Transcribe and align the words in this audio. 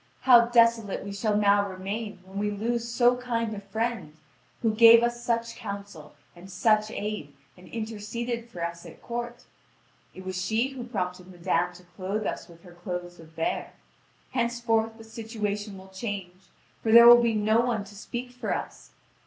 How 0.21 0.47
desolate 0.47 1.03
we 1.03 1.13
shall 1.13 1.37
now 1.37 1.69
remain 1.69 2.21
when 2.25 2.39
we 2.39 2.49
lose 2.49 2.87
so 2.89 3.17
kind 3.17 3.53
a 3.53 3.59
friend, 3.59 4.15
who 4.63 4.73
gave 4.73 5.03
us 5.03 5.23
such 5.23 5.55
counsel 5.55 6.15
and 6.35 6.49
such 6.49 6.89
aid, 6.89 7.35
and 7.55 7.67
interceded 7.67 8.49
for 8.49 8.65
us 8.65 8.83
at 8.83 8.99
court! 9.03 9.45
It 10.15 10.25
was 10.25 10.43
she 10.43 10.69
who 10.69 10.85
prompted 10.85 11.27
madame 11.27 11.73
to 11.73 11.83
clothe 11.83 12.25
us 12.25 12.47
with 12.47 12.63
her 12.63 12.73
clothes 12.73 13.19
of 13.19 13.27
vair. 13.27 13.73
Henceforth 14.31 14.97
the 14.97 15.03
situation 15.03 15.77
will 15.77 15.89
change, 15.89 16.49
for 16.81 16.91
there 16.91 17.05
will 17.05 17.21
be 17.21 17.35
no 17.35 17.59
one 17.59 17.83
to 17.83 17.93
speak 17.93 18.31
for 18.31 18.55
us! 18.55 18.93